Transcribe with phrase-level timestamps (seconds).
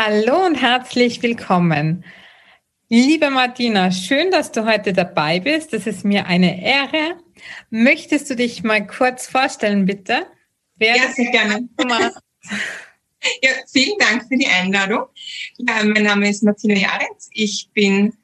[0.00, 2.04] Hallo und herzlich willkommen.
[2.88, 5.72] Liebe Martina, schön, dass du heute dabei bist.
[5.72, 7.16] Das ist mir eine Ehre.
[7.70, 10.28] Möchtest du dich mal kurz vorstellen, bitte?
[10.76, 11.68] Wer ja, sehr gerne.
[13.42, 15.06] ja, vielen Dank für die Einladung.
[15.56, 17.28] Ja, mein Name ist Martina Jarenz.
[17.32, 18.14] Ich bin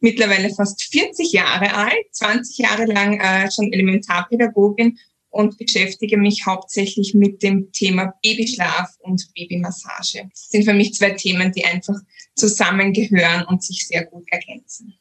[0.00, 4.98] mittlerweile fast 40 Jahre alt, 20 Jahre lang äh, schon Elementarpädagogin
[5.32, 10.28] und beschäftige mich hauptsächlich mit dem Thema Babyschlaf und Babymassage.
[10.30, 11.96] Das sind für mich zwei Themen, die einfach
[12.36, 14.94] zusammengehören und sich sehr gut ergänzen.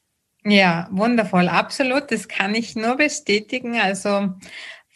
[0.45, 2.11] Ja, wundervoll, absolut.
[2.11, 3.79] Das kann ich nur bestätigen.
[3.79, 4.29] Also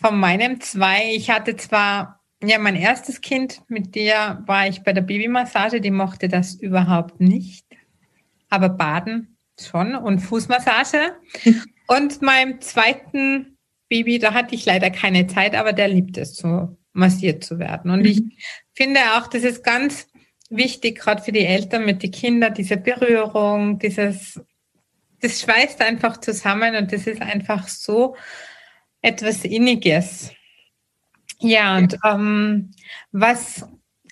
[0.02, 4.94] von meinem zwei, ich hatte zwar, ja, mein erstes Kind, mit der war ich bei
[4.94, 7.66] der Babymassage, die mochte das überhaupt nicht.
[8.50, 11.18] Aber Baden schon und Fußmassage.
[11.88, 13.55] und meinem zweiten
[13.90, 17.92] Baby, da hatte ich leider keine Zeit, aber der liebt es, so massiert zu werden.
[17.92, 18.06] Und mhm.
[18.06, 18.22] ich
[18.74, 20.08] finde auch, das ist ganz
[20.50, 24.40] wichtig, gerade für die Eltern mit den Kindern, diese Berührung, dieses,
[25.22, 28.16] das schweißt einfach zusammen und das ist einfach so
[29.02, 30.32] etwas Inniges.
[31.40, 32.72] Ja, und ähm,
[33.12, 33.68] was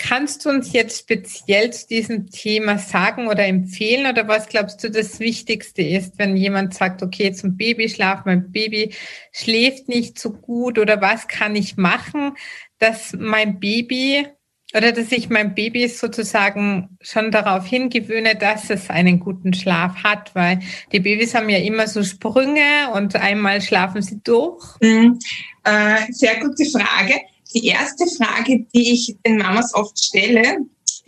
[0.05, 4.91] Kannst du uns jetzt speziell zu diesem Thema sagen oder empfehlen oder was glaubst du
[4.91, 8.93] das Wichtigste ist, wenn jemand sagt, okay, zum Babyschlaf, mein Baby
[9.31, 12.33] schläft nicht so gut oder was kann ich machen,
[12.79, 14.27] dass mein Baby
[14.75, 20.35] oder dass ich mein Baby sozusagen schon darauf hingewöhne, dass es einen guten Schlaf hat,
[20.35, 20.59] weil
[20.91, 24.65] die Babys haben ja immer so Sprünge und einmal schlafen sie durch.
[24.81, 25.17] Mhm.
[25.63, 27.21] Äh, sehr gute Frage
[27.53, 30.57] die erste Frage, die ich den Mamas oft stelle,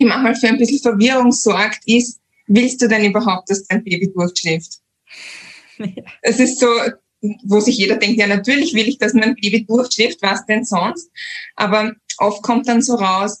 [0.00, 4.12] die manchmal für ein bisschen Verwirrung sorgt, ist, willst du denn überhaupt, dass dein Baby
[4.12, 4.80] durchschläft?
[6.22, 6.44] Es ja.
[6.44, 6.68] ist so,
[7.44, 11.10] wo sich jeder denkt, ja, natürlich will ich, dass mein Baby durchschläft, was denn sonst?
[11.54, 13.40] Aber oft kommt dann so raus,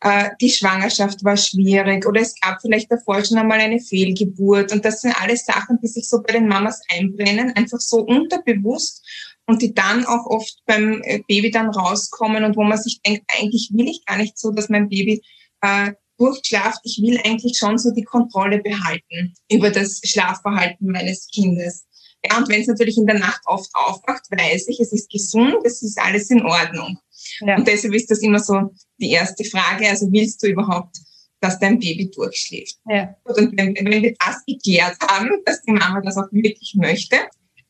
[0.00, 4.72] äh, die Schwangerschaft war schwierig oder es gab vielleicht davor schon einmal eine Fehlgeburt.
[4.72, 9.04] Und das sind alles Sachen, die sich so bei den Mamas einbrennen, einfach so unterbewusst
[9.46, 13.24] und die dann auch oft beim äh, Baby dann rauskommen und wo man sich denkt,
[13.38, 15.22] eigentlich will ich gar nicht so, dass mein Baby
[15.60, 16.80] äh, durchschlaft.
[16.84, 21.86] Ich will eigentlich schon so die Kontrolle behalten über das Schlafverhalten meines Kindes.
[22.24, 25.56] Ja, und wenn es natürlich in der Nacht oft aufwacht, weiß ich, es ist gesund,
[25.64, 26.98] es ist alles in Ordnung.
[27.40, 27.56] Ja.
[27.56, 29.88] Und deshalb ist das immer so die erste Frage.
[29.88, 30.96] Also willst du überhaupt,
[31.40, 32.76] dass dein Baby durchschläft?
[32.88, 33.14] Ja.
[33.24, 37.16] Und wenn, wenn wir das geklärt haben, dass die Mama das auch wirklich möchte,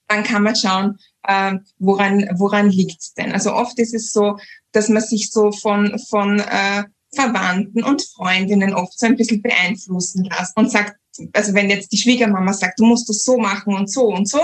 [0.09, 0.97] dann kann man schauen,
[1.27, 3.33] äh, woran, woran liegt's denn?
[3.33, 4.39] Also oft ist es so,
[4.73, 10.25] dass man sich so von, von äh, Verwandten und Freundinnen oft so ein bisschen beeinflussen
[10.25, 10.97] lässt und sagt,
[11.33, 14.41] also wenn jetzt die Schwiegermama sagt, du musst das so machen und so und so,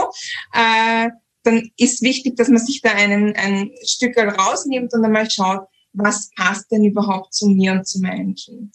[0.55, 1.11] äh,
[1.43, 6.31] dann ist wichtig, dass man sich da einen, ein Stück rausnimmt und einmal schaut, was
[6.37, 8.75] passt denn überhaupt zu mir und zu meinem Kind?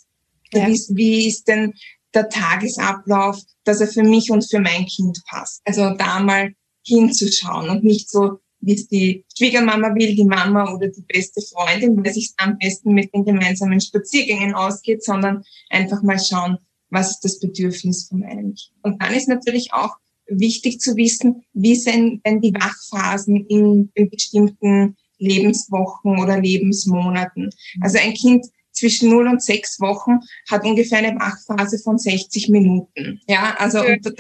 [0.54, 0.68] Ja.
[0.68, 1.74] Wie, ist, wie ist denn
[2.14, 5.62] der Tagesablauf, dass er für mich und für mein Kind passt?
[5.66, 6.54] Also da mal
[6.88, 12.04] hinzuschauen und nicht so, wie es die Schwiegermama will, die Mama oder die beste Freundin,
[12.04, 16.58] weil sich am besten mit den gemeinsamen Spaziergängen ausgeht, sondern einfach mal schauen,
[16.90, 18.72] was ist das Bedürfnis von meinem Kind.
[18.82, 19.98] Und dann ist natürlich auch
[20.28, 27.50] wichtig zu wissen, wie sind denn die Wachphasen in, in bestimmten Lebenswochen oder Lebensmonaten.
[27.82, 33.20] Also ein Kind zwischen 0 und 6 Wochen hat ungefähr eine Wachphase von 60 Minuten.
[33.28, 33.98] Ja, also ja.
[34.02, 34.12] Da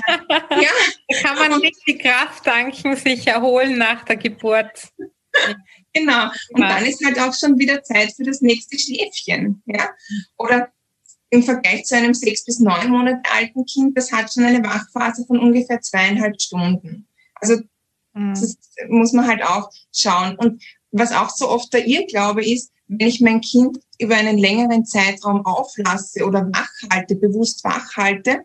[1.21, 4.91] kann man nicht die Kraft tanken, sich erholen nach der Geburt.
[5.93, 6.29] Genau.
[6.49, 9.61] Und dann ist halt auch schon wieder Zeit für das nächste Schläfchen.
[9.65, 9.89] Ja?
[10.37, 10.71] Oder
[11.29, 15.25] im Vergleich zu einem sechs bis neun Monate alten Kind, das hat schon eine Wachphase
[15.25, 17.07] von ungefähr zweieinhalb Stunden.
[17.35, 17.57] Also
[18.13, 18.33] mhm.
[18.33, 18.57] das
[18.87, 20.35] muss man halt auch schauen.
[20.37, 24.85] Und was auch so oft der Irrglaube ist, wenn ich mein Kind über einen längeren
[24.85, 28.43] Zeitraum auflasse oder wachhalte, bewusst wachhalte,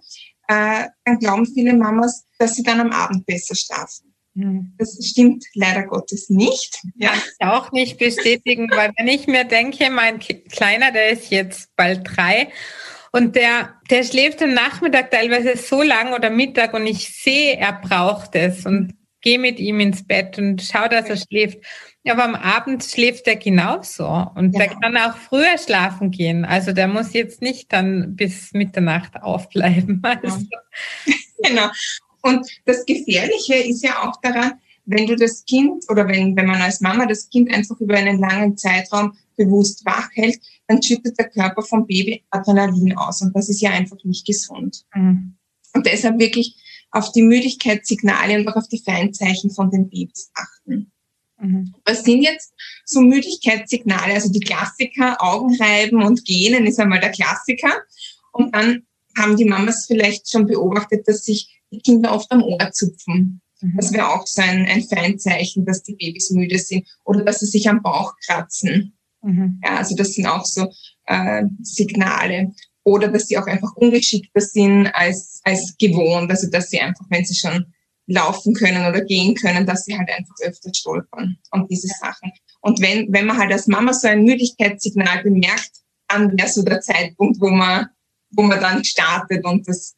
[0.53, 4.13] äh, dann glauben viele Mamas, dass sie dann am Abend besser schlafen.
[4.35, 4.75] Mhm.
[4.79, 6.81] Das stimmt leider Gottes nicht.
[6.97, 11.31] Ja, Kann ich auch nicht bestätigen, weil wenn ich mir denke, mein Kleiner, der ist
[11.31, 12.49] jetzt bald drei
[13.13, 17.75] und der, der schläft am Nachmittag teilweise so lang oder Mittag und ich sehe, er
[17.75, 21.59] braucht es und gehe mit ihm ins Bett und schaue, dass er schläft.
[22.09, 24.61] Aber am Abend schläft er genauso und ja.
[24.61, 26.45] der kann auch früher schlafen gehen.
[26.45, 30.03] Also der muss jetzt nicht dann bis Mitternacht aufbleiben.
[30.23, 30.47] Also.
[31.43, 31.69] Genau.
[32.23, 34.53] Und das Gefährliche ist ja auch daran,
[34.85, 38.19] wenn du das Kind oder wenn, wenn man als Mama das Kind einfach über einen
[38.19, 43.49] langen Zeitraum bewusst wach hält, dann schüttet der Körper vom Baby Adrenalin aus und das
[43.49, 44.85] ist ja einfach nicht gesund.
[44.95, 45.37] Mhm.
[45.75, 46.57] Und deshalb wirklich
[46.91, 50.93] auf die Müdigkeitssignale und auch auf die Feinzeichen von den Babys achten.
[51.43, 51.75] Mhm.
[51.85, 52.55] Was sind jetzt
[52.85, 54.15] so Müdigkeitssignale?
[54.15, 57.83] Also die Klassiker, Augen reiben und gähnen ist einmal der Klassiker.
[58.33, 58.85] Und dann
[59.19, 63.43] haben die Mamas vielleicht schon beobachtet, dass sich die Kinder oft am Ohr zupfen.
[63.61, 63.77] Mhm.
[63.77, 67.47] Das wäre auch so ein, ein Feinzeichen, dass die Babys müde sind oder dass sie
[67.47, 68.97] sich am Bauch kratzen.
[69.23, 69.61] Mhm.
[69.65, 70.71] Ja, also das sind auch so
[71.07, 72.53] äh, Signale.
[72.85, 76.31] Oder dass sie auch einfach ungeschickter sind als, als gewohnt.
[76.31, 77.67] Also dass sie einfach, wenn sie schon
[78.13, 82.33] laufen können oder gehen können, dass sie halt einfach öfter stolpern und diese Sachen.
[82.61, 85.71] Und wenn, wenn man halt als Mama so ein Müdigkeitssignal bemerkt,
[86.09, 87.87] dann wäre so der Zeitpunkt, wo man,
[88.31, 89.95] wo man dann startet und das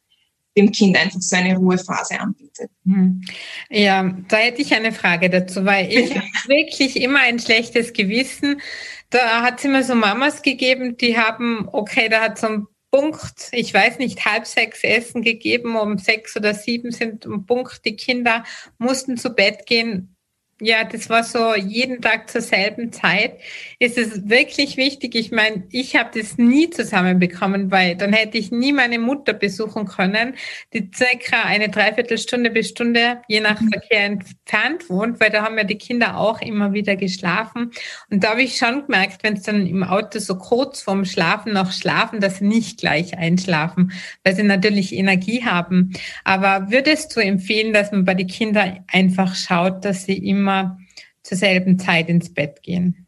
[0.57, 2.71] dem Kind einfach so eine Ruhephase anbietet.
[2.85, 3.21] Hm.
[3.69, 8.61] Ja, da hätte ich eine Frage dazu, weil ich habe wirklich immer ein schlechtes Gewissen.
[9.09, 13.49] Da hat es immer so Mamas gegeben, die haben, okay, da hat so ein Punkt,
[13.51, 17.97] ich weiß nicht, halb sechs Essen gegeben, um sechs oder sieben sind um Punkt, die
[17.97, 18.45] Kinder
[18.77, 20.14] mussten zu Bett gehen,
[20.61, 23.41] ja, das war so jeden Tag zur selben Zeit.
[23.79, 25.13] Ist es wirklich wichtig?
[25.13, 29.85] Ich meine, ich habe das nie zusammenbekommen, weil dann hätte ich nie meine Mutter besuchen
[29.85, 30.35] können,
[30.73, 33.69] die circa eine Dreiviertelstunde bis Stunde je nach mhm.
[33.69, 37.71] Verkehr entfernt wohnt, weil da haben ja die Kinder auch immer wieder geschlafen.
[38.09, 41.51] Und da habe ich schon gemerkt, wenn es dann im Auto so kurz vorm Schlafen
[41.51, 43.91] noch schlafen, dass sie nicht gleich einschlafen,
[44.23, 45.91] weil sie natürlich Energie haben.
[46.23, 50.77] Aber würdest du empfehlen, dass man bei den Kindern einfach schaut, dass sie immer immer
[51.23, 53.07] zur selben Zeit ins Bett gehen?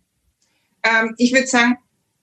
[0.84, 1.78] Ähm, ich würde sagen,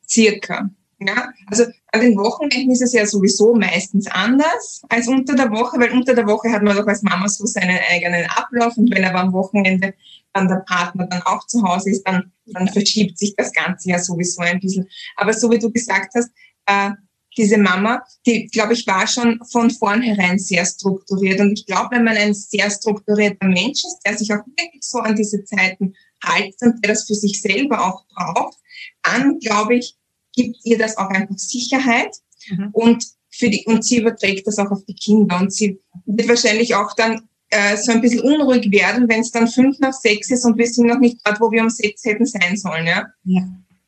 [0.09, 0.71] circa.
[1.01, 5.79] Ja, also an den Wochenenden ist es ja sowieso meistens anders als unter der Woche,
[5.79, 9.05] weil unter der Woche hat man doch als Mama so seinen eigenen Ablauf und wenn
[9.05, 9.95] aber am Wochenende
[10.33, 13.99] dann der Partner dann auch zu Hause ist, dann, dann verschiebt sich das Ganze ja
[13.99, 14.89] sowieso ein bisschen.
[15.17, 16.31] Aber so wie du gesagt hast,
[16.67, 16.91] äh,
[17.37, 21.41] diese Mama, die, glaube ich, war schon von vornherein sehr strukturiert.
[21.41, 24.99] Und ich glaube, wenn man ein sehr strukturierter Mensch ist, der sich auch wirklich so
[24.99, 28.59] an diese Zeiten hält und der das für sich selber auch braucht,
[29.03, 29.97] dann, glaube ich,
[30.35, 32.17] gibt ihr das auch einfach Sicherheit.
[32.49, 32.71] Mhm.
[32.73, 35.41] Und für die, und sie überträgt das auch auf die Kinder.
[35.41, 39.49] Und sie wird wahrscheinlich auch dann äh, so ein bisschen unruhig werden, wenn es dann
[39.49, 42.27] fünf nach sechs ist und wir sind noch nicht dort, wo wir um sechs hätten
[42.27, 42.87] sein sollen.
[42.87, 43.07] Ja?
[43.25, 43.43] ja.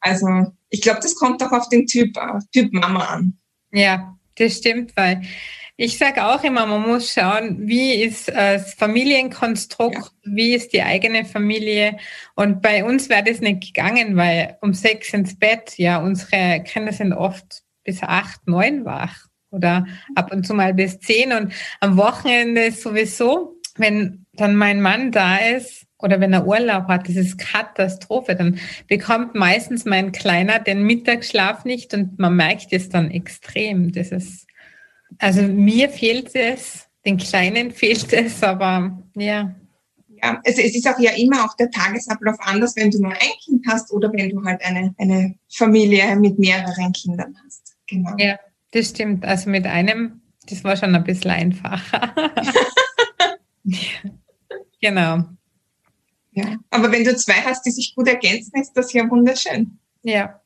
[0.06, 3.38] Also ich glaube, das kommt auch auf den Typ, äh, Typ Mama an.
[3.73, 5.23] Ja, das stimmt, weil
[5.79, 10.11] ich sage auch immer, man muss schauen, wie ist äh, das Familienkonstrukt, ja.
[10.25, 11.99] wie ist die eigene Familie.
[12.35, 16.93] Und bei uns wäre das nicht gegangen, weil um sechs ins Bett, ja, unsere Kinder
[16.93, 21.32] sind oft bis acht, neun wach oder ab und zu mal bis zehn.
[21.32, 27.08] Und am Wochenende sowieso, wenn dann mein Mann da ist, oder wenn er Urlaub hat,
[27.08, 28.37] das ist Katastrophe.
[28.37, 33.93] Dann bekommt meistens mein Kleiner den Mittagsschlaf nicht und man merkt es dann extrem.
[33.93, 34.46] Das ist,
[35.19, 39.54] also mir fehlt es, den Kleinen fehlt es, aber ja.
[40.22, 43.37] Ja, also es ist auch ja immer auch der Tagesablauf anders, wenn du nur ein
[43.44, 47.76] Kind hast oder wenn du halt eine, eine Familie mit mehreren Kindern hast.
[47.87, 48.14] Genau.
[48.19, 48.38] Ja,
[48.72, 49.26] das stimmt.
[49.26, 52.14] Also mit einem, das war schon ein bisschen einfacher.
[54.81, 55.35] genau.
[56.36, 56.56] Ja.
[56.70, 59.78] Aber wenn du zwei hast, die sich gut ergänzen, ist das ja wunderschön.
[60.02, 60.40] Ja.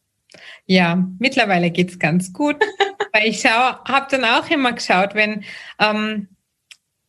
[0.66, 2.56] Ja, mittlerweile geht's ganz gut.
[3.12, 5.42] weil ich habe dann auch immer geschaut, wenn,
[5.80, 6.28] ähm,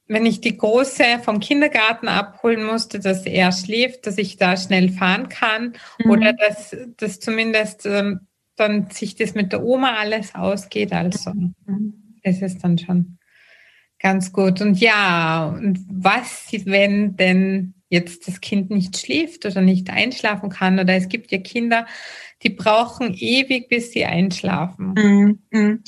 [0.07, 4.89] wenn ich die Große vom Kindergarten abholen musste, dass er schläft, dass ich da schnell
[4.89, 6.09] fahren kann mhm.
[6.09, 8.21] oder dass, dass zumindest ähm,
[8.55, 10.91] dann sich das mit der Oma alles ausgeht.
[10.91, 12.17] Also mhm.
[12.23, 13.19] das ist dann schon
[13.99, 14.59] ganz gut.
[14.59, 20.79] Und ja, und was, wenn denn jetzt das Kind nicht schläft oder nicht einschlafen kann.
[20.79, 21.85] Oder es gibt ja Kinder,
[22.41, 24.93] die brauchen ewig, bis sie einschlafen.
[24.93, 25.83] Mm, mm.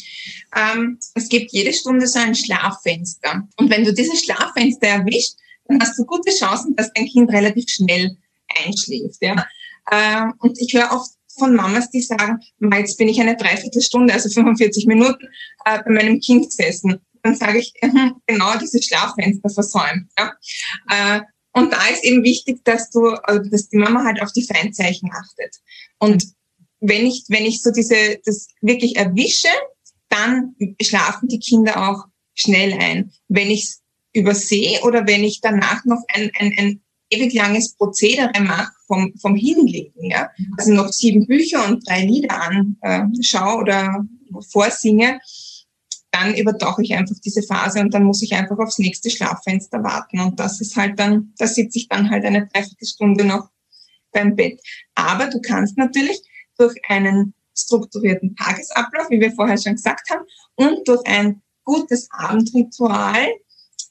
[0.55, 3.47] Ähm, es gibt jede Stunde so ein Schlaffenster.
[3.55, 5.35] Und wenn du dieses Schlaffenster erwischt,
[5.67, 8.17] dann hast du gute Chancen, dass dein Kind relativ schnell
[8.65, 9.21] einschläft.
[9.21, 9.47] Ja?
[9.89, 12.39] Ähm, und ich höre oft von Mamas, die sagen,
[12.77, 15.25] jetzt bin ich eine Dreiviertelstunde, also 45 Minuten
[15.65, 16.99] äh, bei meinem Kind gesessen.
[17.23, 17.73] Dann sage ich,
[18.27, 20.11] genau dieses Schlaffenster versäumt.
[20.19, 20.33] Ja?
[20.89, 21.21] Äh,
[21.53, 25.11] und da ist eben wichtig, dass du, also dass die Mama halt auf die Feindzeichen
[25.13, 25.55] achtet.
[25.99, 26.25] Und
[26.79, 29.49] wenn ich, wenn ich so diese, das wirklich erwische,
[30.09, 33.11] dann schlafen die Kinder auch schnell ein.
[33.27, 33.81] Wenn ich es
[34.13, 39.35] übersehe oder wenn ich danach noch ein, ein, ein ewig langes Prozedere mache vom, vom
[39.35, 42.41] Hinlegen, ja, also noch sieben Bücher und drei Lieder
[42.81, 44.05] anschaue äh, oder
[44.49, 45.19] vorsinge,
[46.13, 50.19] dann übertauche ich einfach diese Phase und dann muss ich einfach aufs nächste Schlaffenster warten.
[50.19, 53.49] Und das ist halt dann, da sitze ich dann halt eine Dreiviertelstunde noch
[54.11, 54.61] beim Bett.
[54.93, 56.21] Aber du kannst natürlich
[56.55, 60.23] durch einen strukturierten Tagesablauf, wie wir vorher schon gesagt haben,
[60.55, 63.27] und durch ein gutes Abendritual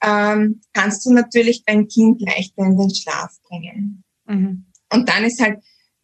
[0.05, 4.05] ähm, kannst du natürlich dein Kind leichter in den Schlaf bringen.
[4.27, 4.67] Mhm.
[4.93, 5.59] Und dann ist halt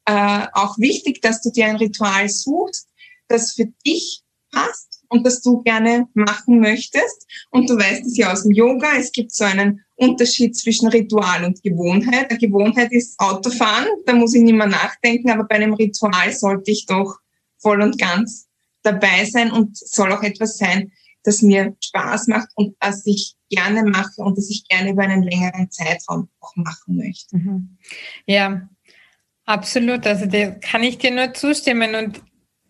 [0.06, 2.88] äh, auch wichtig, dass du dir ein Ritual suchst,
[3.28, 7.26] das für dich passt und das du gerne machen möchtest.
[7.50, 11.44] Und du weißt es ja aus dem Yoga, es gibt so einen Unterschied zwischen Ritual
[11.44, 12.30] und Gewohnheit.
[12.30, 16.70] Eine Gewohnheit ist Autofahren, da muss ich nicht mehr nachdenken, aber bei einem Ritual sollte
[16.70, 17.16] ich doch
[17.58, 18.48] voll und ganz
[18.82, 20.92] dabei sein und soll auch etwas sein,
[21.24, 25.22] das mir Spaß macht und das ich gerne mache und das ich gerne über einen
[25.22, 27.36] längeren Zeitraum auch machen möchte.
[27.36, 27.76] Mhm.
[28.26, 28.68] Ja,
[29.44, 30.06] absolut.
[30.06, 31.94] Also da kann ich dir nur zustimmen.
[31.94, 32.22] Und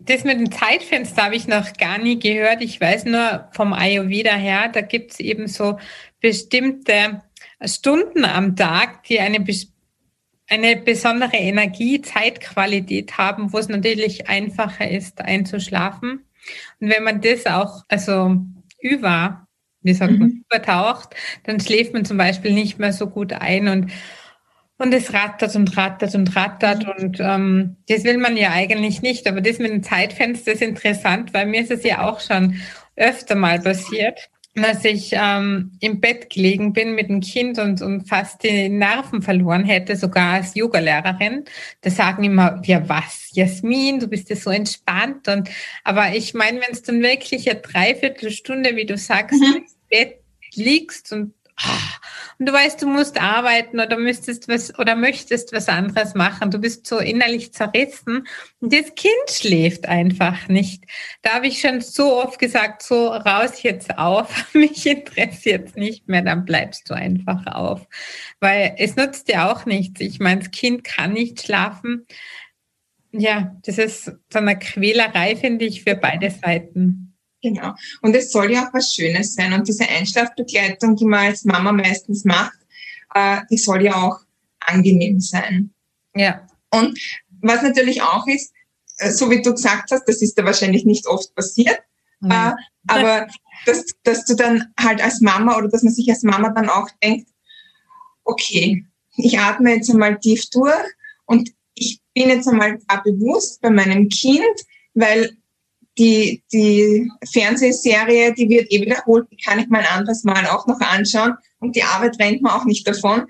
[0.08, 2.62] das mit dem Zeitfenster habe ich noch gar nie gehört.
[2.62, 5.78] Ich weiß nur vom Ayurveda her, da gibt es eben so
[6.20, 7.22] bestimmte
[7.64, 9.44] Stunden am Tag, die eine,
[10.48, 16.24] eine besondere Energie, Zeitqualität haben, wo es natürlich einfacher ist, einzuschlafen.
[16.80, 18.36] Und wenn man das auch, also
[18.80, 19.46] über,
[19.82, 20.44] wie sagt man, mhm.
[20.50, 23.92] übertaucht, dann schläft man zum Beispiel nicht mehr so gut ein und
[24.78, 26.92] und es rattert und rattert und rattert mhm.
[26.92, 29.26] und ähm, das will man ja eigentlich nicht.
[29.26, 32.60] Aber das mit dem Zeitfenster ist interessant, weil mir ist es ja auch schon
[32.96, 38.08] öfter mal passiert, dass ich ähm, im Bett gelegen bin mit dem Kind und, und
[38.08, 41.44] fast die Nerven verloren hätte, sogar als Yogalehrerin.
[41.80, 45.28] Da sagen immer, ja was, Jasmin, du bist ja so entspannt.
[45.28, 45.48] Und
[45.84, 49.56] aber ich meine, wenn es dann wirklich eine Dreiviertelstunde, wie du sagst, mhm.
[49.56, 50.18] im Bett
[50.54, 51.34] liegst und
[52.38, 56.50] und du weißt, du musst arbeiten oder müsstest was oder möchtest was anderes machen.
[56.50, 58.28] Du bist so innerlich zerrissen
[58.60, 60.84] und das Kind schläft einfach nicht.
[61.22, 64.46] Da habe ich schon so oft gesagt, so raus jetzt auf.
[64.54, 67.86] Mich interessiert es nicht mehr, dann bleibst du einfach auf.
[68.38, 70.00] Weil es nutzt dir auch nichts.
[70.00, 72.06] Ich meine, das Kind kann nicht schlafen.
[73.10, 77.07] Ja, das ist so eine Quälerei, finde ich, für beide Seiten.
[77.42, 77.74] Genau.
[78.02, 79.52] Und es soll ja auch was Schönes sein.
[79.52, 82.58] Und diese Einschlafbegleitung, die man als Mama meistens macht,
[83.14, 84.20] äh, die soll ja auch
[84.60, 85.70] angenehm sein.
[86.14, 86.46] Ja.
[86.70, 86.98] Und
[87.40, 88.52] was natürlich auch ist,
[88.98, 91.80] äh, so wie du gesagt hast, das ist da wahrscheinlich nicht oft passiert,
[92.20, 92.30] mhm.
[92.30, 92.52] äh,
[92.86, 93.28] aber
[93.66, 96.88] dass, dass du dann halt als Mama oder dass man sich als Mama dann auch
[97.02, 97.30] denkt,
[98.24, 98.84] okay,
[99.16, 100.74] ich atme jetzt einmal tief durch
[101.26, 104.44] und ich bin jetzt einmal bewusst bei meinem Kind,
[104.94, 105.36] weil
[105.98, 110.66] die, die Fernsehserie, die wird eh wiederholt, die kann ich mal ein anderes Mal auch
[110.66, 113.26] noch anschauen und die Arbeit rennt mir auch nicht davon.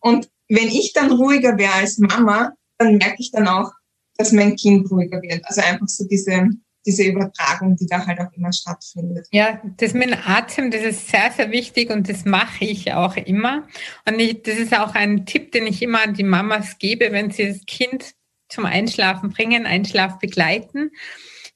[0.00, 3.72] Und wenn ich dann ruhiger wäre als Mama, dann merke ich dann auch,
[4.16, 5.42] dass mein Kind ruhiger wird.
[5.44, 6.48] Also einfach so diese,
[6.86, 9.26] diese Übertragung, die da halt auch immer stattfindet.
[9.32, 13.16] Ja, das mit dem Atem, das ist sehr, sehr wichtig und das mache ich auch
[13.16, 13.66] immer.
[14.06, 17.30] Und ich, das ist auch ein Tipp, den ich immer an die Mamas gebe, wenn
[17.30, 18.14] sie das Kind
[18.48, 20.90] zum Einschlafen bringen, Einschlaf begleiten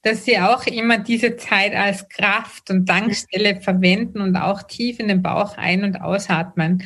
[0.06, 5.08] dass sie auch immer diese Zeit als Kraft und Tankstelle verwenden und auch tief in
[5.08, 6.84] den Bauch ein- und ausatmen.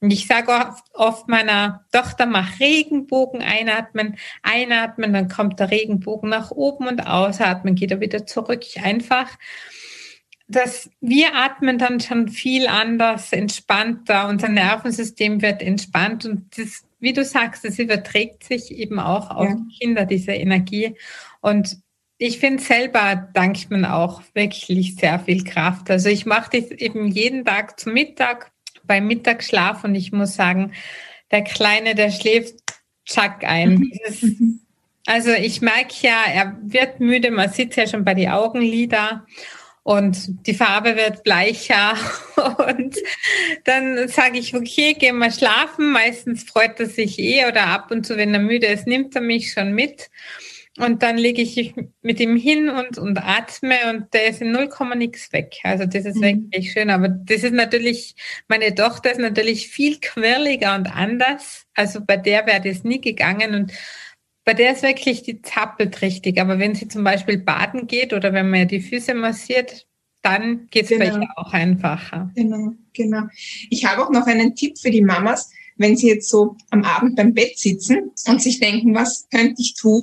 [0.00, 6.30] Und ich sage oft, oft meiner Tochter, mach Regenbogen einatmen, einatmen, dann kommt der Regenbogen
[6.30, 8.62] nach oben und ausatmen, geht er wieder zurück.
[8.82, 9.28] Einfach,
[10.48, 17.12] dass wir atmen dann schon viel anders, entspannter, unser Nervensystem wird entspannt und das, wie
[17.12, 19.56] du sagst, das überträgt sich eben auch auf ja.
[19.78, 20.96] Kinder, diese Energie.
[21.42, 21.82] Und
[22.24, 25.90] ich finde selber dankt man auch wirklich sehr viel Kraft.
[25.90, 28.52] Also ich mache das eben jeden Tag zum Mittag
[28.84, 30.72] beim Mittagsschlaf und ich muss sagen,
[31.32, 32.54] der Kleine, der schläft
[33.06, 33.74] tschack ein.
[33.74, 33.92] Mhm.
[34.06, 34.24] Ist,
[35.06, 39.26] also ich merke ja, er wird müde, man sieht ja schon bei den Augenlider
[39.82, 41.96] und die Farbe wird bleicher
[42.68, 42.96] und
[43.64, 45.90] dann sage ich, okay, gehen wir schlafen.
[45.90, 49.22] Meistens freut er sich eh oder ab und zu, wenn er müde ist, nimmt er
[49.22, 50.08] mich schon mit.
[50.78, 54.70] Und dann lege ich mit ihm hin und, und atme und der ist in 0,
[54.96, 55.56] nix weg.
[55.64, 56.50] Also das ist mhm.
[56.50, 56.88] wirklich schön.
[56.88, 58.14] Aber das ist natürlich,
[58.48, 61.66] meine Tochter ist natürlich viel quirliger und anders.
[61.74, 63.72] Also bei der wäre das nie gegangen und
[64.44, 66.40] bei der ist wirklich die zappelt richtig.
[66.40, 69.86] Aber wenn sie zum Beispiel baden geht oder wenn man die Füße massiert,
[70.22, 71.20] dann geht es genau.
[71.20, 72.30] ihr auch einfacher.
[72.34, 73.24] Genau, genau.
[73.68, 77.16] Ich habe auch noch einen Tipp für die Mamas, wenn sie jetzt so am Abend
[77.16, 80.00] beim Bett sitzen und sich denken, was könnte ich tun?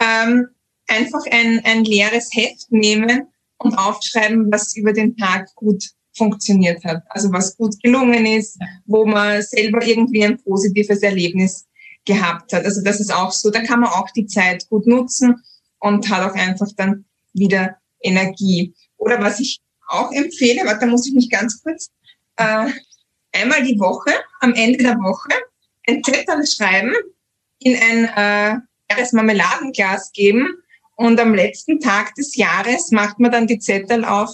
[0.00, 0.48] Ähm,
[0.86, 5.84] einfach ein, ein leeres Heft nehmen und aufschreiben, was über den Tag gut
[6.16, 7.02] funktioniert hat.
[7.08, 11.66] Also was gut gelungen ist, wo man selber irgendwie ein positives Erlebnis
[12.04, 12.64] gehabt hat.
[12.64, 15.42] Also das ist auch so, da kann man auch die Zeit gut nutzen
[15.80, 18.74] und hat auch einfach dann wieder Energie.
[18.96, 21.90] Oder was ich auch empfehle, warte, da muss ich mich ganz kurz,
[22.36, 22.70] äh,
[23.32, 25.30] einmal die Woche, am Ende der Woche,
[25.86, 26.94] ein Zettel schreiben
[27.58, 28.60] in ein äh,
[29.12, 30.48] Marmeladenglas geben
[30.96, 34.30] und am letzten Tag des Jahres macht man dann die Zettel auf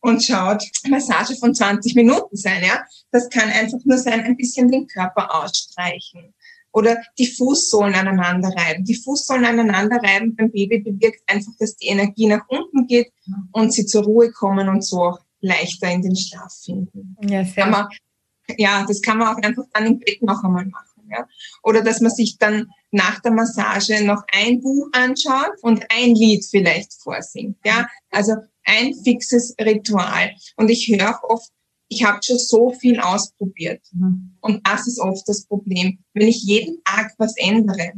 [0.00, 2.84] und schaut, Massage von 20 Minuten sein, ja.
[3.10, 6.32] Das kann einfach nur sein, ein bisschen den Körper ausstreichen.
[6.72, 8.84] Oder die Fußsohlen aneinander reiben.
[8.84, 13.12] Die Fußsohlen aneinander reiben beim Baby bewirkt einfach, dass die Energie nach unten geht
[13.52, 17.16] und sie zur Ruhe kommen und so auch leichter in den Schlaf finden.
[17.22, 17.88] Ja, sehr man,
[18.58, 20.95] ja das kann man auch einfach dann im Bett noch einmal machen.
[21.10, 21.26] Ja?
[21.62, 26.44] Oder dass man sich dann nach der Massage noch ein Buch anschaut und ein Lied
[26.44, 27.58] vielleicht vorsingt.
[27.64, 27.88] Ja?
[28.10, 28.34] Also
[28.64, 30.34] ein fixes Ritual.
[30.56, 31.50] Und ich höre auch oft,
[31.88, 33.82] ich habe schon so viel ausprobiert.
[33.92, 34.36] Mhm.
[34.40, 35.98] Und das ist oft das Problem.
[36.14, 37.92] Wenn ich jeden Tag was ändere,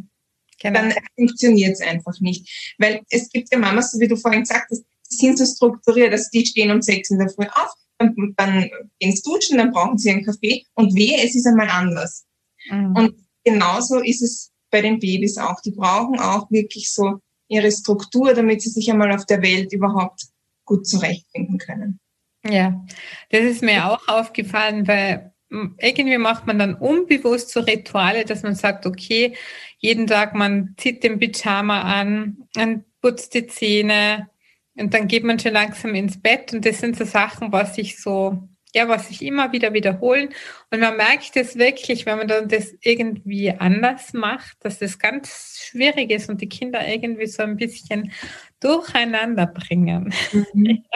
[0.60, 0.80] genau.
[0.80, 2.74] dann funktioniert es einfach nicht.
[2.78, 6.12] Weil es gibt ja Mamas, so wie du vorhin gesagt hast, die sind so strukturiert,
[6.12, 9.72] dass die stehen um sechs in der Früh auf, dann, dann gehen sie duschen, dann
[9.72, 12.26] brauchen sie einen Kaffee und wehe, es ist einmal anders.
[12.70, 12.96] Mhm.
[12.96, 15.60] Und genauso ist es bei den Babys auch.
[15.60, 20.26] Die brauchen auch wirklich so ihre Struktur, damit sie sich einmal auf der Welt überhaupt
[20.64, 21.98] gut zurechtfinden können.
[22.44, 22.84] Ja,
[23.30, 28.54] das ist mir auch aufgefallen, weil irgendwie macht man dann unbewusst so Rituale, dass man
[28.54, 29.34] sagt, okay,
[29.78, 34.28] jeden Tag man zieht den Pyjama an, man putzt die Zähne
[34.74, 38.00] und dann geht man schon langsam ins Bett und das sind so Sachen, was sich
[38.00, 40.28] so, ja, was sich immer wieder wiederholen
[40.70, 45.60] und man merkt es wirklich, wenn man dann das irgendwie anders macht, dass das ganz
[45.62, 48.12] schwierig ist und die Kinder irgendwie so ein bisschen
[48.60, 50.12] durcheinander bringen.
[50.32, 50.84] Mhm.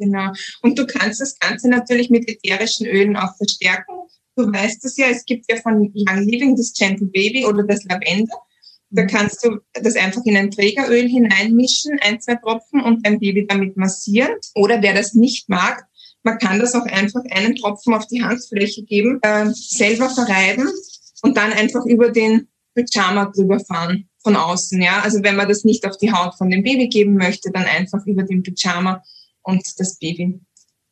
[0.00, 0.32] Genau.
[0.62, 3.92] Und du kannst das Ganze natürlich mit ätherischen Ölen auch verstärken.
[4.34, 7.84] Du weißt es ja, es gibt ja von Young Living das Gentle Baby oder das
[7.84, 8.34] Lavender.
[8.88, 9.06] Da mhm.
[9.08, 13.76] kannst du das einfach in ein Trägeröl hineinmischen, ein, zwei Tropfen und dein Baby damit
[13.76, 14.36] massieren.
[14.54, 15.86] Oder wer das nicht mag,
[16.22, 20.68] man kann das auch einfach einen Tropfen auf die Handfläche geben, äh, selber verreiben
[21.22, 24.80] und dann einfach über den Pyjama drüber fahren von außen.
[24.80, 27.64] Ja, also wenn man das nicht auf die Haut von dem Baby geben möchte, dann
[27.64, 29.02] einfach über den Pyjama
[29.42, 30.40] und das Baby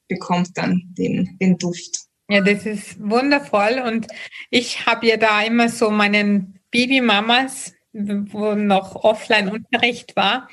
[0.08, 2.06] bekommt dann den, den Duft.
[2.30, 4.06] Ja, das ist wundervoll und
[4.50, 10.48] ich habe ja da immer so meinen Babymamas, wo noch Offline-Unterricht war,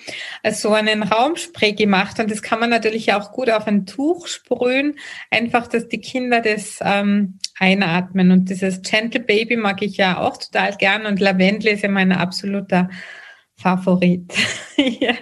[0.51, 4.97] so einen Raumspray gemacht und das kann man natürlich auch gut auf ein Tuch sprühen,
[5.29, 10.37] einfach, dass die Kinder das ähm, einatmen und dieses Gentle Baby mag ich ja auch
[10.37, 12.89] total gern und Lavendel ist ja mein absoluter
[13.57, 14.33] Favorit.
[14.77, 15.15] ja.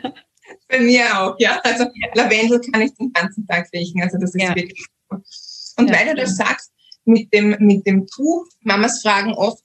[0.67, 1.59] Bei mir auch, ja.
[1.63, 4.01] Also Lavendel kann ich den ganzen Tag riechen.
[4.01, 4.55] Also das ist ja.
[4.55, 5.21] wirklich super.
[5.77, 6.71] Und ja, weil du das sagst,
[7.05, 9.63] mit dem, mit dem Tuch, Mamas fragen oft,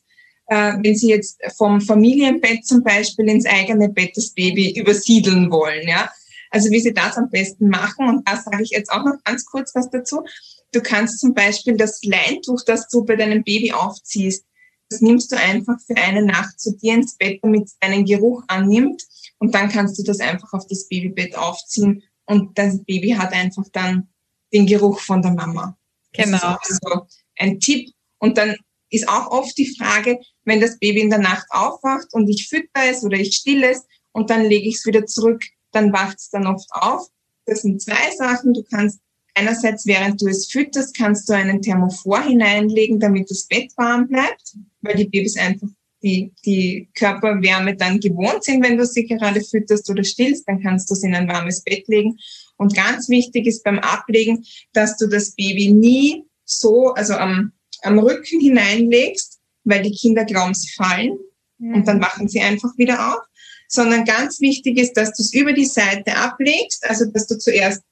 [0.48, 5.86] äh, wenn sie jetzt vom Familienbett zum Beispiel ins eigene Bett das Baby übersiedeln wollen,
[5.86, 6.10] ja.
[6.50, 8.08] Also wie sie das am besten machen.
[8.08, 10.24] Und da sage ich jetzt auch noch ganz kurz was dazu.
[10.72, 14.44] Du kannst zum Beispiel das Leintuch, das du bei deinem Baby aufziehst,
[14.90, 18.42] das nimmst du einfach für eine Nacht zu dir ins Bett, damit es deinen Geruch
[18.48, 19.02] annimmt.
[19.38, 23.64] Und dann kannst du das einfach auf das Babybett aufziehen und das Baby hat einfach
[23.72, 24.08] dann
[24.52, 25.76] den Geruch von der Mama.
[26.12, 26.38] Genau.
[26.38, 27.06] Das ist also
[27.36, 27.90] ein Tipp.
[28.18, 28.56] Und dann
[28.90, 32.82] ist auch oft die Frage, wenn das Baby in der Nacht aufwacht und ich fütter
[32.88, 36.30] es oder ich stille es und dann lege ich es wieder zurück, dann wacht es
[36.30, 37.08] dann oft auf.
[37.46, 38.54] Das sind zwei Sachen.
[38.54, 39.00] Du kannst
[39.34, 44.56] einerseits, während du es fütterst, kannst du einen Thermophor hineinlegen, damit das Bett warm bleibt,
[44.80, 45.68] weil die Babys einfach
[46.02, 50.90] die, die Körperwärme dann gewohnt sind, wenn du sie gerade fütterst oder stillst, dann kannst
[50.90, 52.18] du sie in ein warmes Bett legen.
[52.56, 57.98] Und ganz wichtig ist beim Ablegen, dass du das Baby nie so, also am, am
[57.98, 61.18] Rücken hineinlegst, weil die Kinder glauben, sie fallen
[61.58, 61.74] mhm.
[61.74, 63.22] und dann wachen sie einfach wieder auf,
[63.68, 67.82] sondern ganz wichtig ist, dass du es über die Seite ablegst, also dass du zuerst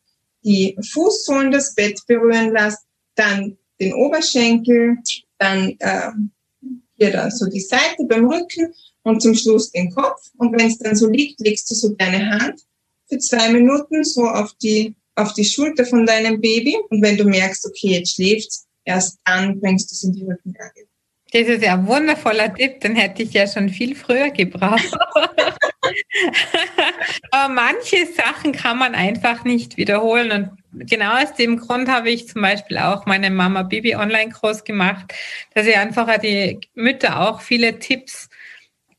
[0.45, 2.79] die Fußsohlen das Bett berühren lässt,
[3.15, 4.99] dann den Oberschenkel,
[5.39, 6.11] dann äh,
[6.97, 8.73] hier dann so die Seite beim Rücken
[9.03, 10.23] und zum Schluss den Kopf.
[10.39, 12.63] Und wenn es dann so liegt, legst du so deine Hand
[13.09, 16.77] für zwei Minuten so auf die, auf die Schulter von deinem Baby.
[16.91, 20.87] Und wenn du merkst, okay, jetzt schläft's, erst dann bringst du es in die Rückenlage.
[21.33, 24.97] Das ist ja ein wundervoller Tipp, den hätte ich ja schon viel früher gebraucht.
[27.31, 30.31] Aber manche Sachen kann man einfach nicht wiederholen.
[30.73, 35.13] Und genau aus dem Grund habe ich zum Beispiel auch meine Mama Baby Online-Kurs gemacht,
[35.55, 38.29] dass ich einfach die Mütter auch viele Tipps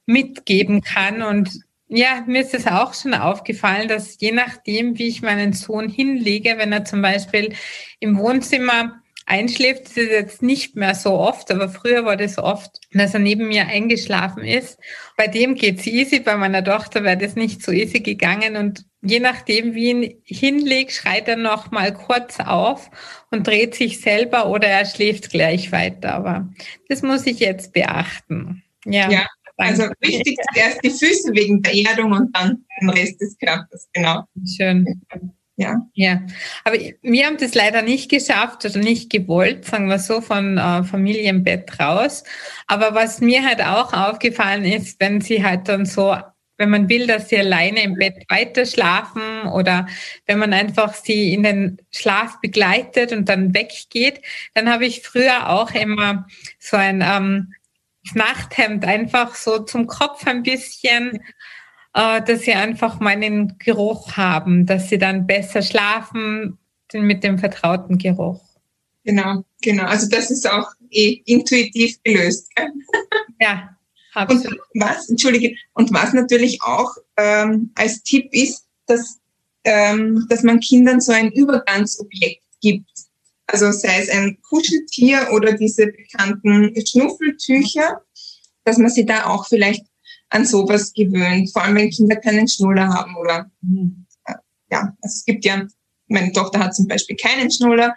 [0.05, 1.21] mitgeben kann.
[1.21, 5.87] Und ja, mir ist es auch schon aufgefallen, dass je nachdem, wie ich meinen Sohn
[5.87, 7.53] hinlege, wenn er zum Beispiel
[7.99, 12.79] im Wohnzimmer einschläft, ist es jetzt nicht mehr so oft, aber früher war das oft,
[12.93, 14.79] dass er neben mir eingeschlafen ist.
[15.17, 19.19] Bei dem geht's easy, bei meiner Tochter wäre das nicht so easy gegangen und je
[19.19, 22.89] nachdem, wie ihn hinlegt, schreit er noch mal kurz auf
[23.29, 26.13] und dreht sich selber oder er schläft gleich weiter.
[26.13, 26.49] Aber
[26.87, 28.63] das muss ich jetzt beachten.
[28.85, 29.09] Ja.
[29.11, 29.27] ja.
[29.57, 33.89] Also wichtig ist erst die Füße wegen der Erdung und dann den Rest des Körpers,
[33.91, 34.23] genau.
[34.55, 35.01] Schön.
[35.59, 35.81] Ja.
[35.95, 36.21] Ja,
[36.65, 40.83] aber wir haben das leider nicht geschafft oder nicht gewollt, sagen wir so, von äh,
[40.83, 42.23] Familienbett raus.
[42.67, 46.15] Aber was mir halt auch aufgefallen ist, wenn sie halt dann so,
[46.57, 49.87] wenn man will, dass sie alleine im Bett weiter schlafen oder
[50.27, 54.21] wenn man einfach sie in den Schlaf begleitet und dann weggeht,
[54.53, 56.27] dann habe ich früher auch immer
[56.59, 57.53] so ein ähm,
[58.13, 61.19] Nachthemd einfach so zum Kopf ein bisschen
[61.97, 66.59] dass sie einfach meinen Geruch haben, dass sie dann besser schlafen
[66.93, 68.41] mit dem vertrauten Geruch.
[69.03, 69.85] Genau, genau.
[69.85, 72.49] Also das ist auch eh intuitiv gelöst.
[72.55, 72.71] Gell?
[73.39, 73.69] Ja,
[74.13, 74.59] absolut.
[74.73, 79.19] Und was, entschuldige, und was natürlich auch ähm, als Tipp ist, dass,
[79.63, 82.89] ähm, dass man Kindern so ein Übergangsobjekt gibt.
[83.47, 88.01] Also sei es ein Kuscheltier oder diese bekannten Schnuffeltücher,
[88.65, 89.85] dass man sie da auch vielleicht
[90.29, 94.05] an sowas gewöhnt, vor allem wenn Kinder keinen Schnuller haben oder mhm.
[94.71, 95.65] ja, also es gibt ja,
[96.07, 97.95] meine Tochter hat zum Beispiel keinen Schnuller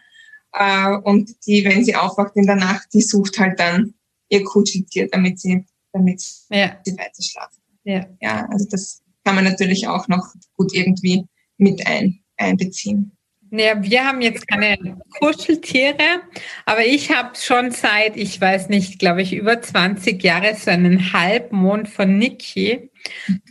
[0.53, 3.95] äh, und die, wenn sie aufwacht in der Nacht, die sucht halt dann
[4.29, 6.79] ihr Kuscheltier, damit sie, damit ja.
[6.85, 7.61] sie weiter schlafen.
[7.85, 8.07] Ja.
[8.21, 11.25] ja, also das kann man natürlich auch noch gut irgendwie
[11.57, 13.17] mit ein, einbeziehen.
[13.53, 16.23] Ja, wir haben jetzt keine Kuscheltiere,
[16.67, 21.13] aber ich habe schon seit, ich weiß nicht, glaube ich, über 20 Jahre so einen
[21.13, 22.91] Halbmond von Niki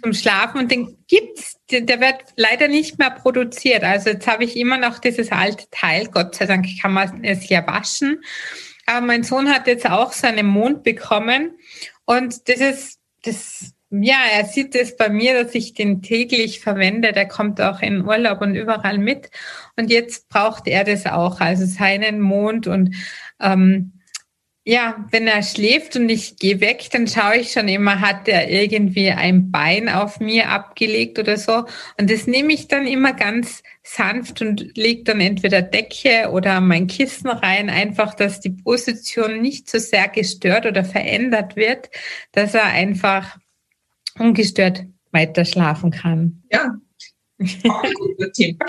[0.02, 3.84] zum Schlafen und den gibt's, der wird leider nicht mehr produziert.
[3.84, 7.50] Also jetzt habe ich immer noch dieses alte Teil, Gott sei Dank kann man es
[7.50, 8.24] ja waschen.
[8.86, 11.58] Aber mein Sohn hat jetzt auch so einen Mond bekommen
[12.06, 17.12] und das ist, das ja, er sieht es bei mir, dass ich den täglich verwende.
[17.12, 19.32] Der kommt auch in Urlaub und überall mit.
[19.78, 22.68] Und jetzt braucht er das auch, also seinen Mond.
[22.68, 22.96] Und
[23.40, 23.94] ähm,
[24.64, 28.50] ja, wenn er schläft und ich gehe weg, dann schaue ich schon immer, hat er
[28.52, 31.66] irgendwie ein Bein auf mir abgelegt oder so.
[31.98, 36.86] Und das nehme ich dann immer ganz sanft und lege dann entweder Decke oder mein
[36.86, 41.90] Kissen rein, einfach, dass die Position nicht so sehr gestört oder verändert wird,
[42.34, 43.40] dass er einfach
[44.18, 46.44] ungestört weiter schlafen kann.
[46.52, 46.76] Ja,
[47.70, 48.62] auch ein guter Tipp.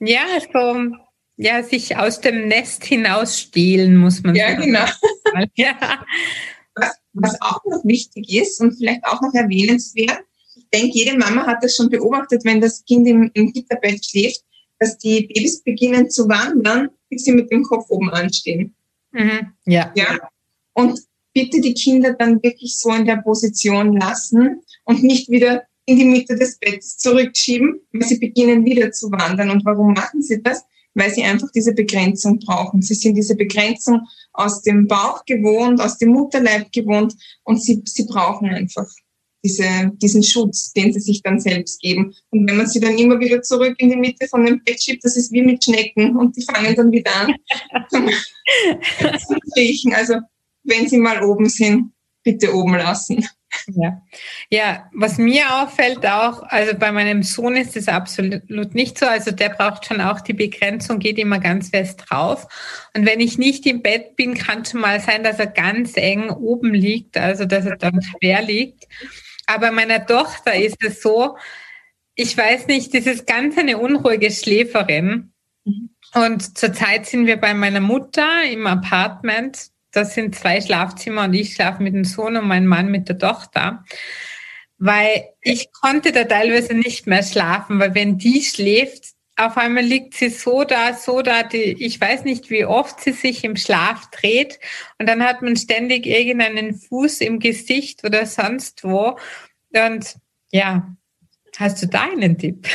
[0.00, 0.96] ja, so,
[1.36, 4.62] ja, sich aus dem Nest hinausstehlen, muss man ja, sagen.
[4.62, 4.84] Genau.
[5.54, 6.04] ja, genau.
[6.74, 10.20] Was, was auch noch wichtig ist und vielleicht auch noch erwähnenswert,
[10.54, 14.42] ich denke, jede Mama hat das schon beobachtet, wenn das Kind im, im Gitterbett schläft,
[14.78, 18.74] dass die Babys beginnen zu wandern, bis sie mit dem Kopf oben anstehen.
[19.12, 19.52] Mhm.
[19.66, 19.92] Ja.
[19.94, 20.18] ja.
[20.72, 20.98] Und
[21.32, 26.04] bitte die Kinder dann wirklich so in der Position lassen und nicht wieder in die
[26.04, 29.50] Mitte des Bettes zurückschieben, weil sie beginnen wieder zu wandern.
[29.50, 30.64] Und warum machen sie das?
[30.94, 32.82] Weil sie einfach diese Begrenzung brauchen.
[32.82, 37.14] Sie sind diese Begrenzung aus dem Bauch gewohnt, aus dem Mutterleib gewohnt
[37.44, 38.86] und sie, sie brauchen einfach
[39.44, 42.14] diese, diesen Schutz, den sie sich dann selbst geben.
[42.30, 45.04] Und wenn man sie dann immer wieder zurück in die Mitte von dem Bett schiebt,
[45.04, 47.34] das ist wie mit Schnecken und die fangen dann wieder an
[49.18, 49.94] zu kriechen.
[49.94, 50.14] Also
[50.64, 53.26] wenn sie mal oben sind, bitte oben lassen.
[53.66, 54.02] Ja.
[54.48, 59.06] ja, was mir auffällt auch, also bei meinem Sohn ist es absolut nicht so.
[59.06, 62.46] Also der braucht schon auch die Begrenzung, geht immer ganz fest drauf.
[62.96, 66.30] Und wenn ich nicht im Bett bin, kann schon mal sein, dass er ganz eng
[66.30, 68.84] oben liegt, also dass er dann quer liegt.
[69.46, 71.36] Aber meiner Tochter ist es so,
[72.14, 75.32] ich weiß nicht, das ist ganz eine unruhige Schläferin.
[75.64, 75.90] Mhm.
[76.14, 81.54] Und zurzeit sind wir bei meiner Mutter im Apartment das sind zwei Schlafzimmer und ich
[81.54, 83.84] schlafe mit dem Sohn und mein Mann mit der Tochter.
[84.78, 90.14] Weil ich konnte da teilweise nicht mehr schlafen, weil wenn die schläft, auf einmal liegt
[90.14, 94.10] sie so da, so da, die, ich weiß nicht, wie oft sie sich im Schlaf
[94.10, 94.58] dreht
[94.98, 99.18] und dann hat man ständig irgendeinen Fuß im Gesicht oder sonst wo.
[99.72, 100.16] Und
[100.50, 100.94] ja,
[101.56, 102.68] hast du da einen Tipp?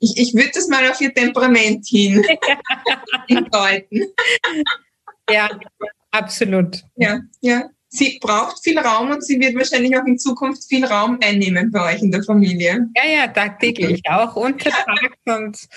[0.00, 2.24] ich ich würde das mal auf ihr Temperament hin
[3.28, 4.06] hindeuten.
[5.28, 5.48] Ja,
[6.10, 6.82] absolut.
[6.96, 7.70] Ja, ja.
[7.90, 11.94] Sie braucht viel Raum und sie wird wahrscheinlich auch in Zukunft viel Raum einnehmen bei
[11.94, 12.86] euch in der Familie.
[12.94, 15.68] Ja, ja, tagtäglich, auch untertags und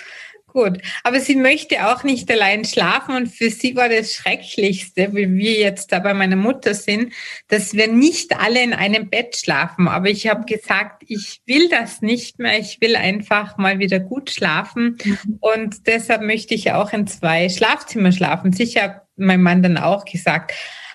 [0.52, 0.78] gut.
[1.02, 5.52] Aber sie möchte auch nicht allein schlafen und für sie war das Schrecklichste, wie wir
[5.52, 7.12] jetzt da bei meiner Mutter sind,
[7.48, 9.88] dass wir nicht alle in einem Bett schlafen.
[9.88, 12.58] Aber ich habe gesagt, ich will das nicht mehr.
[12.58, 15.38] Ich will einfach mal wieder gut schlafen mhm.
[15.40, 18.52] und deshalb möchte ich auch in zwei Schlafzimmer schlafen.
[18.52, 20.52] Sicher mein Mann dann auch gesagt,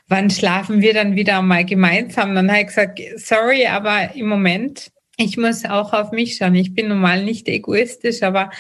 [0.08, 2.36] wann schlafen wir dann wieder mal gemeinsam?
[2.36, 6.56] Dann habe ich gesagt, sorry, aber im Moment, ich muss auch auf mich schauen.
[6.56, 8.52] Ich bin normal nicht egoistisch, aber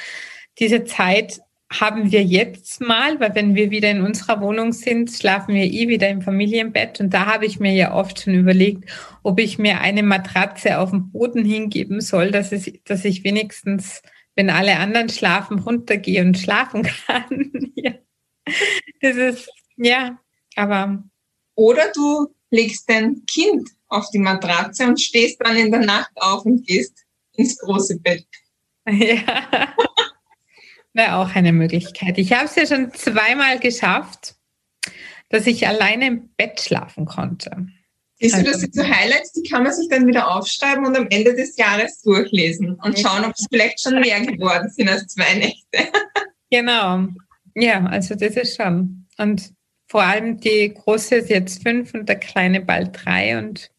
[0.60, 1.40] diese Zeit
[1.72, 5.88] haben wir jetzt mal, weil wenn wir wieder in unserer Wohnung sind, schlafen wir eh
[5.90, 7.02] wieder im Familienbett.
[7.02, 8.90] Und da habe ich mir ja oft schon überlegt,
[9.22, 14.02] ob ich mir eine Matratze auf dem Boden hingeben soll, dass, es, dass ich wenigstens,
[14.36, 17.52] wenn alle anderen schlafen, runtergehe und schlafen kann.
[17.76, 17.92] ja.
[19.02, 20.20] Das ist, ja,
[20.56, 21.04] aber.
[21.56, 26.46] Oder du legst dein Kind auf die Matratze und stehst dann in der Nacht auf
[26.46, 28.26] und gehst ins große Bett.
[28.90, 29.74] Ja.
[30.94, 32.18] Wäre auch eine Möglichkeit.
[32.18, 34.36] Ich habe es ja schon zweimal geschafft,
[35.30, 37.68] dass ich alleine im Bett schlafen konnte.
[38.20, 41.08] Siehst du, das sind so Highlights, die kann man sich dann wieder aufschreiben und am
[41.10, 45.34] Ende des Jahres durchlesen und schauen, ob es vielleicht schon mehr geworden sind als zwei
[45.36, 45.92] Nächte.
[46.50, 47.10] Genau.
[47.56, 49.06] Ja, also das ist schon.
[49.18, 49.54] Und
[49.88, 53.38] vor allem die große ist jetzt fünf und der kleine bald drei.
[53.38, 53.72] Und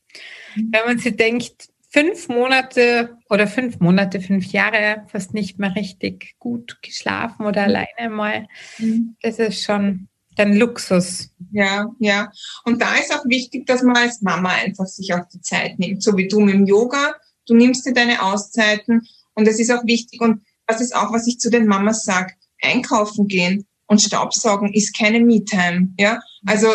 [0.57, 0.69] mhm.
[0.73, 6.37] wenn man sich denkt, fünf Monate oder fünf Monate, fünf Jahre fast nicht mehr richtig
[6.39, 7.69] gut geschlafen oder mhm.
[7.69, 8.49] alleine mal.
[8.79, 9.17] Mhm.
[9.23, 11.31] Das ist schon dann Luxus.
[11.51, 12.31] Ja, ja.
[12.65, 16.03] Und da ist auch wichtig, dass man als Mama einfach sich auch die Zeit nimmt,
[16.03, 17.15] so wie du mit dem Yoga.
[17.47, 19.03] Du nimmst dir deine Auszeiten
[19.35, 20.21] und das ist auch wichtig.
[20.21, 22.35] Und das ist auch, was ich zu den Mamas sage.
[22.63, 25.93] Einkaufen gehen und Staubsaugen ist keine Me-Time.
[25.99, 26.69] Ja, also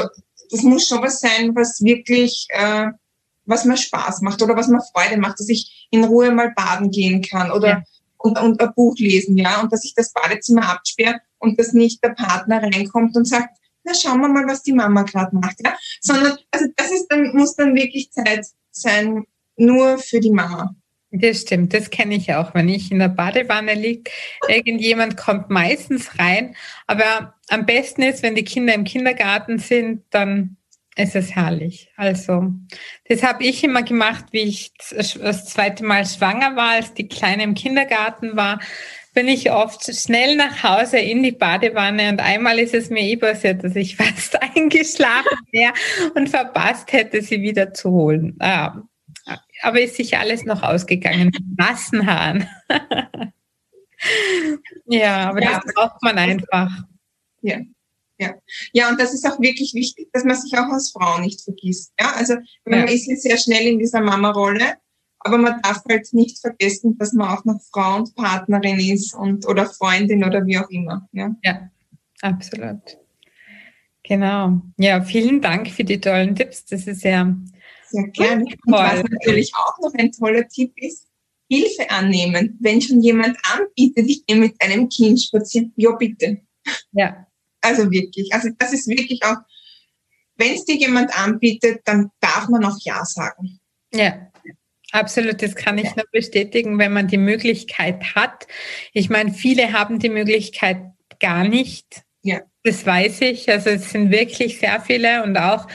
[0.52, 2.88] das muss schon was sein, was wirklich äh,
[3.46, 6.92] was mir Spaß macht oder was mir Freude macht, dass ich in Ruhe mal baden
[6.92, 7.84] gehen kann oder ja.
[8.18, 12.04] und, und ein Buch lesen, ja, und dass ich das Badezimmer absperre und dass nicht
[12.04, 15.76] der Partner reinkommt und sagt, na schauen wir mal, was die Mama gerade macht, ja,
[16.02, 19.26] sondern also das ist dann muss dann wirklich Zeit sein
[19.58, 20.76] nur für die Mama.
[21.16, 22.56] Das stimmt, das kenne ich auch.
[22.56, 24.10] Wenn ich in der Badewanne liege,
[24.48, 26.56] irgendjemand kommt meistens rein.
[26.88, 30.58] Aber am besten ist, wenn die Kinder im Kindergarten sind, dann
[30.96, 31.92] es ist herrlich.
[31.98, 32.54] Also,
[33.08, 37.44] das habe ich immer gemacht, wie ich das zweite Mal schwanger war, als die Kleine
[37.44, 38.60] im Kindergarten war,
[39.14, 43.18] bin ich oft schnell nach Hause in die Badewanne und einmal ist es mir eh
[43.18, 45.74] passiert, dass ich fast eingeschlafen wäre
[46.16, 48.36] und verpasst hätte, sie wieder zu holen.
[49.64, 51.32] Aber ist sich alles noch ausgegangen
[52.06, 52.48] Haaren.
[54.86, 55.62] ja, aber ja.
[55.64, 56.70] das braucht man einfach.
[57.42, 57.62] Ja.
[58.20, 58.36] Ja.
[58.74, 61.94] ja, und das ist auch wirklich wichtig, dass man sich auch als Frau nicht vergisst.
[62.00, 62.86] Ja, also man ja.
[62.86, 64.76] ist jetzt sehr schnell in dieser Mama-Rolle,
[65.20, 69.48] aber man darf halt nicht vergessen, dass man auch noch Frau und Partnerin ist und
[69.48, 71.08] oder Freundin oder wie auch immer.
[71.12, 71.70] Ja, ja
[72.22, 72.98] absolut.
[74.04, 74.62] Genau.
[74.78, 76.66] Ja, vielen Dank für die tollen Tipps.
[76.66, 77.36] Das ist ja
[77.94, 78.44] sehr gerne.
[78.44, 81.08] Und was natürlich auch noch ein toller Tipp ist,
[81.50, 82.58] Hilfe annehmen.
[82.60, 86.42] Wenn schon jemand anbietet, ich gehe mit einem Kind spazieren, ja bitte.
[86.92, 87.28] Ja,
[87.62, 88.34] also wirklich.
[88.34, 89.38] Also das ist wirklich auch,
[90.36, 93.60] wenn es dir jemand anbietet, dann darf man auch Ja sagen.
[93.94, 94.30] Ja.
[94.92, 98.46] Absolut, das kann ich nur bestätigen, wenn man die Möglichkeit hat.
[98.94, 100.78] Ich meine, viele haben die Möglichkeit
[101.20, 102.04] gar nicht.
[102.22, 102.42] Ja.
[102.64, 103.50] Das weiß ich.
[103.50, 105.68] Also es sind wirklich sehr viele und auch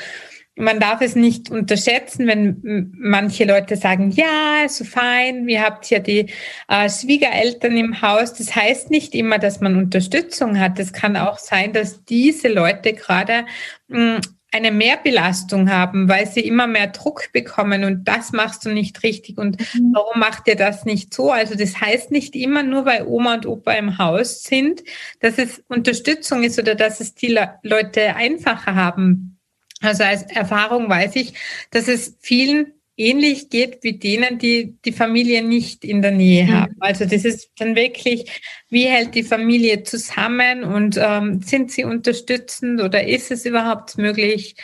[0.59, 6.01] man darf es nicht unterschätzen, wenn manche Leute sagen, ja, so fein, ihr habt ja
[6.01, 6.31] die
[6.69, 8.35] äh, Schwiegereltern im Haus.
[8.35, 10.79] Das heißt nicht immer, dass man Unterstützung hat.
[10.79, 13.47] Es kann auch sein, dass diese Leute gerade
[13.89, 19.03] mh, eine Mehrbelastung haben, weil sie immer mehr Druck bekommen und das machst du nicht
[19.03, 19.93] richtig und mhm.
[19.95, 21.31] warum macht ihr das nicht so?
[21.31, 24.83] Also das heißt nicht immer nur, weil Oma und Opa im Haus sind,
[25.21, 29.38] dass es Unterstützung ist oder dass es die Le Leute einfacher haben
[29.81, 31.35] also als Erfahrung weiß ich,
[31.71, 36.53] dass es vielen ähnlich geht wie denen, die die Familie nicht in der Nähe mhm.
[36.53, 36.77] haben.
[36.81, 42.83] Also das ist dann wirklich, wie hält die Familie zusammen und ähm, sind sie unterstützend
[42.83, 44.57] oder ist es überhaupt möglich?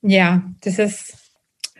[0.00, 1.14] Ja, das ist,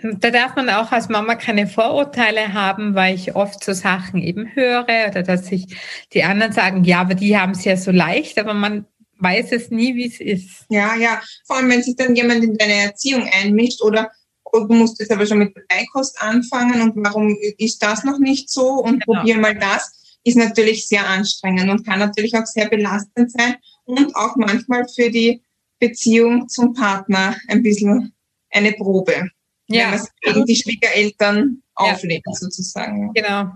[0.02, 4.54] da darf man auch als Mama keine Vorurteile haben, weil ich oft so Sachen eben
[4.54, 5.76] höre oder dass ich
[6.12, 8.84] die anderen sagen, ja, aber die haben es ja so leicht, aber man
[9.18, 10.66] weiß es nie, wie es ist.
[10.68, 11.20] Ja, ja.
[11.46, 14.10] Vor allem, wenn sich dann jemand in deine Erziehung einmischt oder
[14.44, 18.18] oh, du musst jetzt aber schon mit der Beikost anfangen und warum ist das noch
[18.18, 19.18] nicht so und genau.
[19.20, 19.92] probier mal das,
[20.24, 25.08] ist natürlich sehr anstrengend und kann natürlich auch sehr belastend sein und auch manchmal für
[25.08, 25.42] die
[25.78, 28.12] Beziehung zum Partner ein bisschen
[28.50, 29.30] eine Probe.
[29.68, 29.84] Ja.
[29.84, 32.32] Wenn man es gegen die Schwiegereltern auflegt, ja.
[32.34, 33.12] sozusagen.
[33.14, 33.52] Genau.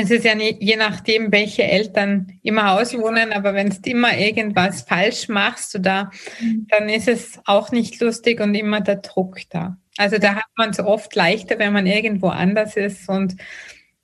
[0.00, 4.16] Es ist ja nie, je nachdem, welche Eltern im Haus wohnen, aber wenn du immer
[4.16, 6.66] irgendwas falsch machst oder mhm.
[6.70, 9.76] dann ist es auch nicht lustig und immer der Druck da.
[9.96, 13.36] Also da hat man es oft leichter, wenn man irgendwo anders ist und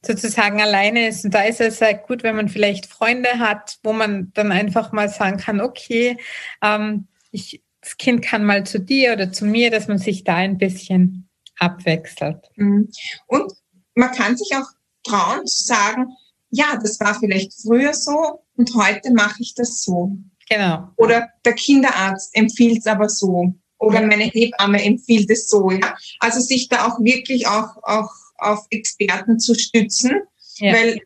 [0.05, 1.25] sozusagen alleine ist.
[1.25, 4.91] Und da ist es halt gut, wenn man vielleicht Freunde hat, wo man dann einfach
[4.91, 6.17] mal sagen kann, okay,
[6.61, 10.35] ähm, ich, das Kind kann mal zu dir oder zu mir, dass man sich da
[10.35, 11.29] ein bisschen
[11.59, 12.51] abwechselt.
[12.57, 12.91] Mhm.
[13.27, 13.53] Und
[13.95, 14.67] man kann sich auch
[15.05, 16.09] trauen zu sagen,
[16.51, 20.17] ja, das war vielleicht früher so, und heute mache ich das so.
[20.49, 20.89] Genau.
[20.97, 23.55] Oder der Kinderarzt empfiehlt es aber so.
[23.79, 25.97] Oder meine Hebamme empfiehlt es so, ja.
[26.21, 30.23] Also sich da auch wirklich auch, auch auf Experten zu stützen,
[30.57, 30.73] ja.
[30.73, 31.01] weil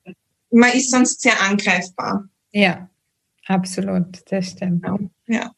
[0.51, 2.29] man ist sonst sehr angreifbar.
[2.53, 2.89] Ja,
[3.47, 4.85] absolut, das stimmt.
[4.85, 4.99] Ja.
[5.27, 5.55] Ja,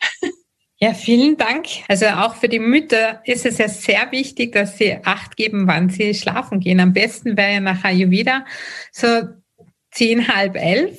[0.95, 1.67] vielen Dank.
[1.89, 5.91] Also auch für die Mütter ist es ja sehr wichtig, dass sie Acht geben, wann
[5.91, 6.81] sie schlafen gehen.
[6.81, 8.47] Am besten wäre ja nach Ayurveda
[8.91, 9.07] so
[9.91, 10.99] zehn, halb elf.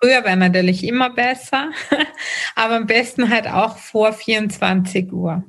[0.00, 1.70] Früher wäre natürlich immer besser,
[2.56, 5.44] aber am besten halt auch vor 24 Uhr.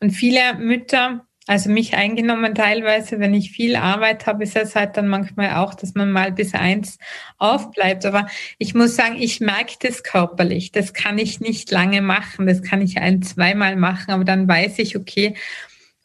[0.00, 4.96] Und viele Mütter also mich eingenommen teilweise, wenn ich viel Arbeit habe, ist es halt
[4.96, 6.98] dann manchmal auch, dass man mal bis eins
[7.38, 8.04] aufbleibt.
[8.04, 8.26] Aber
[8.58, 10.72] ich muss sagen, ich merke das körperlich.
[10.72, 12.46] Das kann ich nicht lange machen.
[12.48, 14.10] Das kann ich ein, zweimal machen.
[14.10, 15.36] Aber dann weiß ich, okay,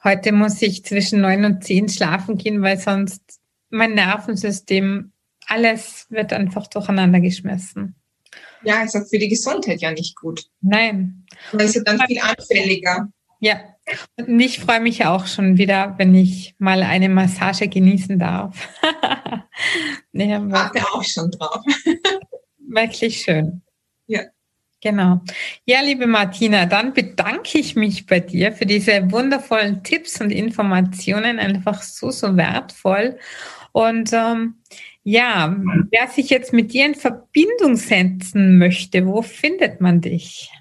[0.03, 3.39] heute muss ich zwischen neun und zehn schlafen gehen, weil sonst
[3.71, 5.11] mein Nervensystem,
[5.47, 7.95] alles wird einfach durcheinander geschmissen.
[8.63, 10.45] Ja, ist auch für die Gesundheit ja nicht gut.
[10.61, 11.25] Nein.
[11.57, 13.09] Es ist dann viel anfälliger.
[13.39, 13.59] Ja,
[14.17, 18.69] und ich freue mich auch schon wieder, wenn ich mal eine Massage genießen darf.
[20.13, 21.63] ja, Warte auch schon drauf.
[22.57, 23.61] wirklich schön.
[24.07, 24.21] Ja.
[24.83, 25.21] Genau.
[25.65, 31.37] Ja, liebe Martina, dann bedanke ich mich bei dir für diese wundervollen Tipps und Informationen.
[31.37, 33.19] Einfach so, so wertvoll.
[33.73, 34.55] Und ähm,
[35.03, 35.55] ja,
[35.91, 40.51] wer sich jetzt mit dir in Verbindung setzen möchte, wo findet man dich?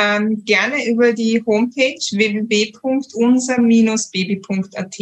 [0.00, 4.96] Ähm, gerne über die Homepage www.unser-baby.at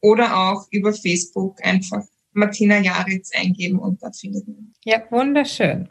[0.00, 4.72] oder auch über Facebook einfach Martina Jaritz eingeben und da findet man.
[4.84, 5.88] Ja, wunderschön.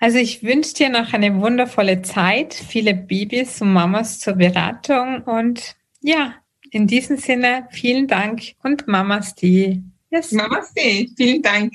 [0.00, 5.76] Also ich wünsche dir noch eine wundervolle Zeit, viele Babys und Mamas zur Beratung und
[6.00, 6.34] ja,
[6.70, 9.82] in diesem Sinne vielen Dank und Mamas die.
[10.10, 10.32] Yes.
[10.32, 11.72] Mamas die, vielen Dank.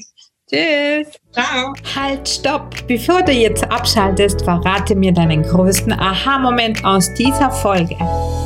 [0.53, 1.07] Tschüss.
[1.31, 1.73] Ciao.
[1.95, 2.75] Halt, stopp.
[2.87, 7.95] Bevor du jetzt abschaltest, verrate mir deinen größten Aha-Moment aus dieser Folge.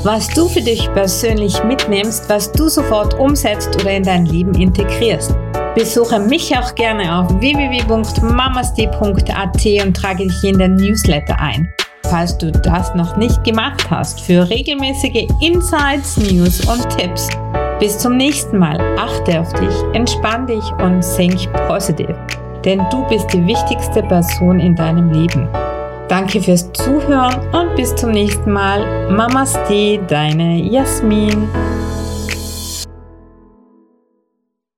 [0.03, 5.35] Was du für dich persönlich mitnimmst, was du sofort umsetzt oder in dein Leben integrierst.
[5.75, 11.67] Besuche mich auch gerne auf www.mamasti.at und trage dich in den Newsletter ein.
[12.03, 17.27] Falls du das noch nicht gemacht hast, für regelmäßige Insights, News und Tipps.
[17.79, 18.79] Bis zum nächsten Mal.
[18.97, 22.09] Achte auf dich, entspann dich und think positiv.
[22.65, 25.47] Denn du bist die wichtigste Person in deinem Leben.
[26.07, 29.11] Danke fürs Zuhören und bis zum nächsten Mal.
[29.11, 31.47] Mamaste, deine Jasmin.